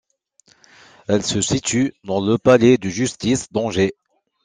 [1.07, 3.93] Elle se situe dans le palais de justice d'Angers.